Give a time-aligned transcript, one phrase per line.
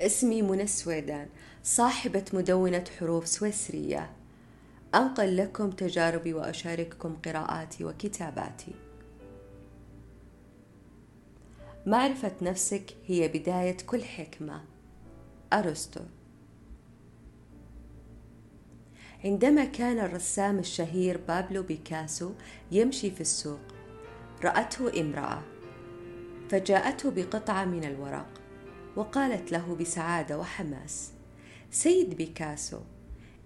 [0.00, 1.28] اسمي منى السويدان
[1.62, 4.10] صاحبة مدونة حروف سويسرية.
[4.94, 8.74] أنقل لكم تجاربي وأشارككم قراءاتي وكتاباتي.
[11.86, 14.64] معرفة نفسك هي بداية كل حكمة.
[15.52, 16.00] أرسطو.
[19.24, 22.32] عندما كان الرسام الشهير بابلو بيكاسو
[22.72, 23.60] يمشي في السوق
[24.44, 25.42] رأته امرأة
[26.50, 28.39] فجاءته بقطعة من الورق.
[28.96, 31.12] وقالت له بسعادة وحماس
[31.70, 32.80] سيد بيكاسو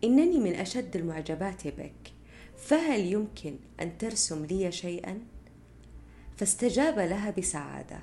[0.05, 2.13] إنني من أشد المعجبات بك
[2.57, 5.21] فهل يمكن أن ترسم لي شيئا؟
[6.37, 7.99] فاستجاب لها بسعادة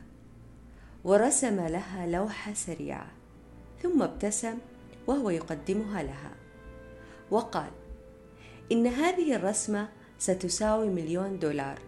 [1.04, 3.12] ورسم لها لوحة سريعة
[3.84, 4.58] ثم ابتسم
[5.08, 6.32] وهو يقدمها لها
[7.32, 7.72] وقال
[8.72, 11.80] إن هذه الرسمة ستساوي مليون دولار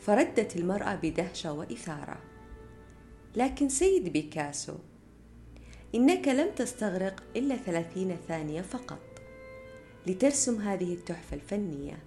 [0.00, 2.18] فردت المرأة بدهشة وإثارة
[3.36, 4.74] لكن سيد بيكاسو
[5.94, 8.98] إنك لم تستغرق إلا ثلاثين ثانية فقط
[10.06, 11.98] لترسم هذه التحفة الفنية.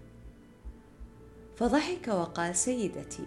[1.58, 3.24] فضحك وقال سيدتي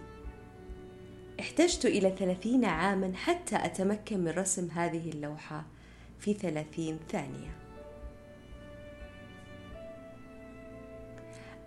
[1.41, 5.65] احتجت إلى ثلاثين عاما حتى أتمكن من رسم هذه اللوحة
[6.19, 7.57] في ثلاثين ثانية.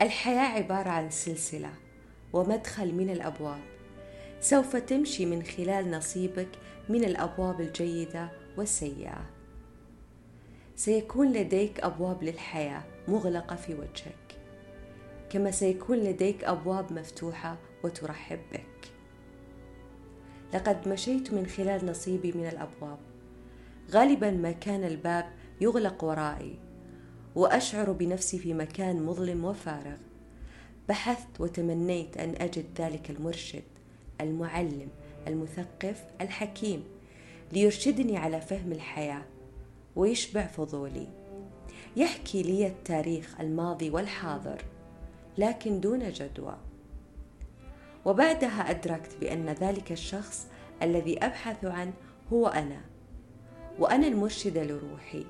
[0.02, 1.74] الحياة عبارة عن سلسلة
[2.34, 3.75] ومدخل من الأبواب.
[4.46, 6.48] سوف تمشي من خلال نصيبك
[6.90, 9.26] من الأبواب الجيدة والسيئة.
[10.76, 14.40] سيكون لديك أبواب للحياة مغلقة في وجهك
[15.30, 18.92] كما سيكون لديك أبواب مفتوحة وترحب بك.
[20.54, 23.00] لقد مشيت من خلال نصيبي من الأبواب.
[23.92, 25.26] غالبا ما كان الباب
[25.62, 26.60] يغلق ورائي
[27.36, 29.98] وأشعر بنفسي في مكان مظلم وفارغ.
[30.90, 33.75] بحثت وتمنيت أن أجد ذلك المرشد.
[34.22, 34.88] المعلم
[35.28, 36.84] المثقف الحكيم
[37.52, 39.22] ليرشدني على فهم الحياة
[39.96, 41.08] ويشبع فضولي.
[41.96, 44.62] يحكي لي التاريخ الماضي والحاضر
[45.38, 46.58] لكن دون جدوى.
[48.06, 50.48] وبعدها أدركت بأن ذلك الشخص
[50.82, 51.94] الذي أبحث عنه
[52.34, 52.82] هو أنا
[53.80, 55.26] وأنا المرشده لروحي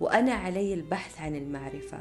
[0.00, 2.00] وأنا علي البحث عن المعرفة.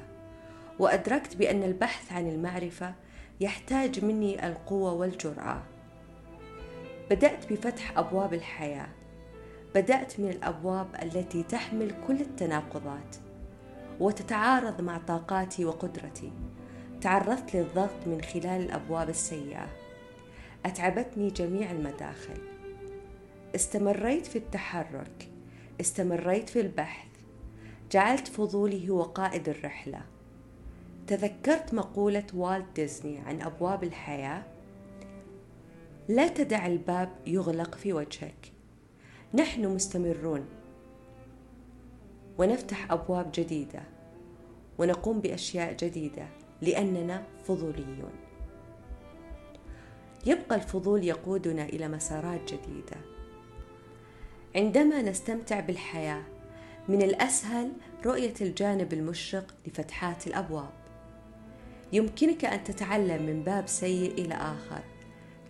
[0.79, 2.93] وأدركت بأن البحث عن المعرفة
[3.39, 5.63] يحتاج مني القوة والجرأة.
[7.09, 8.87] بدأت بفتح أبواب الحياة.
[9.75, 13.15] بدأت من الأبواب التي تحمل كل التناقضات
[13.99, 16.31] وتتعارض مع طاقاتي وقدرتي.
[17.01, 19.67] تعرضت للضغط من خلال الأبواب السيئة.
[20.65, 22.37] أتعبتني جميع المداخل.
[23.55, 25.29] استمريت في التحرك.
[25.81, 27.09] استمريت في البحث.
[27.91, 30.01] جعلت فضولي هو قائد الرحلة.
[31.07, 34.54] تذكرت مقولة والت ديزني عن أبواب الحياة
[36.09, 38.51] لا تدع الباب يغلق في وجهك.
[39.33, 40.45] نحن مستمرون.
[42.37, 43.83] ونفتح أبواب جديدة.
[44.77, 46.27] ونقوم بأشياء جديدة
[46.61, 48.11] لأننا فضوليون.
[50.25, 52.97] يبقى الفضول يقودنا إلى مسارات جديدة.
[54.55, 56.23] عندما نستمتع بالحياة
[56.89, 57.71] من الأسهل
[58.05, 60.73] رؤية الجانب المشرق لفتحات الأبواب.
[61.93, 64.94] يمكنك أن تتعلم من باب سيء إلى آخر.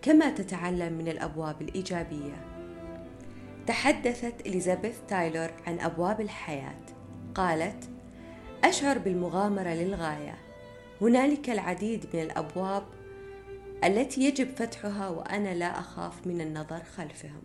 [0.06, 2.44] كما تتعلم من الأبواب الإيجابية.
[3.66, 6.82] تحدثت إليزابيث تايلور عن أبواب الحياة.
[7.34, 7.84] قالت
[8.64, 10.38] أشعر بالمغامرة للغاية.
[11.00, 12.82] هنالك العديد من الأبواب
[13.84, 17.42] التي يجب فتحها وأنا لا أخاف من النظر خلفهم.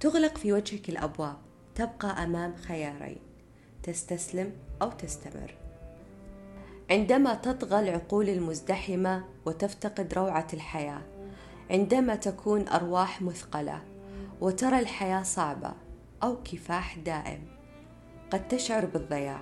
[0.00, 1.36] تغلق في وجهك الأبواب.
[1.74, 3.20] تبقى أمام خيارين.
[3.82, 4.52] تستسلم
[4.82, 5.63] أو تستمر.
[6.90, 11.02] عندما تطغى العقول المزدحمة وتفتقد روعة الحياة
[11.70, 13.82] عندما تكون أرواح مثقلة
[14.40, 15.72] وترى الحياة صعبة
[16.22, 17.44] أو كفاح دائم
[18.30, 19.40] قد تشعر بالضياع.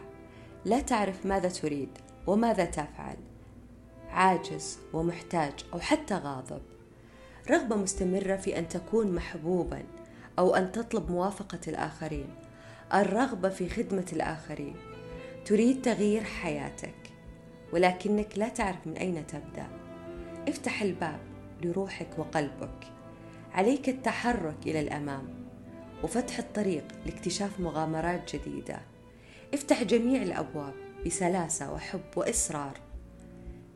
[0.65, 3.17] لا تعرف ماذا تريد وماذا تفعل
[4.11, 6.63] عاجز ومحتاج أو حتى غاضب.
[7.51, 9.83] رغبة مستمرة في أن تكون محبوبا
[10.39, 12.35] أو أن تطلب موافقة الآخرين.
[12.95, 14.77] الرغبة في خدمة الآخرين.
[15.45, 17.12] تريد تغيير حياتك.
[17.73, 19.67] ولكنك لا تعرف من أين تبدأ.
[20.49, 21.21] افتح الباب
[21.63, 22.85] لروحك وقلبك.
[23.53, 25.29] عليك التحرك إلى الأمام.
[26.03, 28.81] وفتح الطريق لاكتشاف مغامرات جديدة.
[29.55, 30.75] افتح جميع الأبواب
[31.07, 32.81] بسلاسة وحب وإصرار.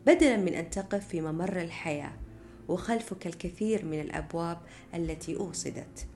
[0.07, 2.13] بدلا من أن تقف في ممر الحياة
[2.69, 4.59] وخلفك الكثير من الأبواب
[4.95, 6.07] التي أوصدت.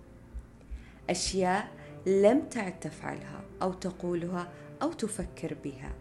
[1.11, 1.69] أشياء
[2.07, 4.49] لم تعد تفعلها أو تقولها
[4.83, 5.93] أو تفكر بها.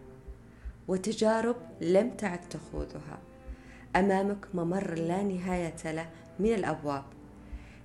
[0.90, 3.18] وتجارب لم تعد تخوضها.
[3.96, 7.04] أمامك ممر لا نهاية له من الأبواب.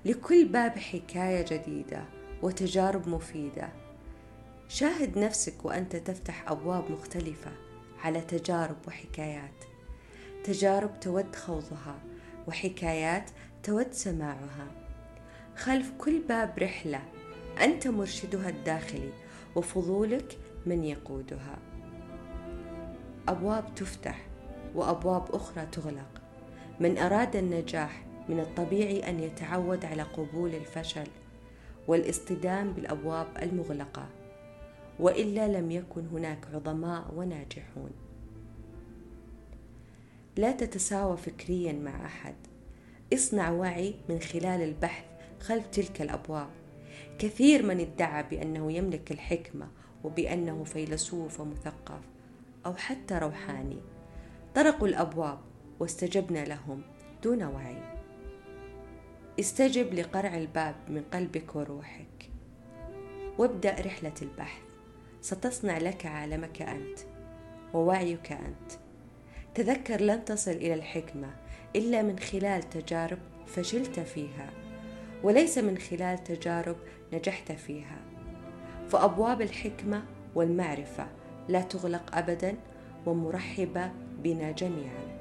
[0.05, 2.05] لكل باب حكاية جديدة
[2.41, 3.69] وتجارب مفيدة.
[4.67, 7.51] شاهد نفسك وأنت تفتح أبواب مختلفة
[8.03, 9.63] على تجارب وحكايات.
[10.43, 11.95] تجارب تود خوضها
[12.47, 13.29] وحكايات
[13.63, 14.67] تود سماعها.
[15.55, 17.01] خلف كل باب رحلة
[17.61, 19.11] أنت مرشدها الداخلي
[19.55, 21.74] وفضولك من يقودها.
[23.27, 24.27] أبواب تفتح
[24.75, 26.21] وأبواب أخرى تغلق.
[26.79, 31.07] من أراد النجاح من الطبيعي أن يتعود على قبول الفشل
[31.87, 34.09] والاصطدام بالأبواب المغلقة
[34.99, 37.91] وإلا لم يكن هناك عظماء وناجحون.
[40.37, 42.35] لا تتساوى فكريا مع أحد.
[43.13, 45.05] اصنع وعي من خلال البحث
[45.39, 46.49] خلف تلك الأبواب.
[47.19, 49.67] كثير من ادعى بأنه يملك الحكمة
[50.03, 52.14] وبأنه فيلسوف ومثقف
[52.65, 53.81] أو حتى روحاني.
[54.55, 55.39] طرقوا الأبواب
[55.79, 56.81] واستجبنا لهم
[57.23, 57.77] دون وعي.
[59.39, 62.31] استجب لقرع الباب من قلبك وروحك.
[63.37, 64.61] وابدأ رحلة البحث.
[65.21, 66.99] ستصنع لك عالمك أنت
[67.73, 68.71] ووعيك أنت.
[69.55, 71.29] تذكر لن تصل إلى الحكمة
[71.75, 74.49] إلا من خلال تجارب فشلت فيها
[75.23, 76.75] وليس من خلال تجارب
[77.13, 77.97] نجحت فيها.
[78.89, 81.07] فأبواب الحكمة والمعرفة
[81.49, 82.55] لا تغلق أبدا
[83.05, 83.91] ومرحبة
[84.23, 85.14] بنا جميعا.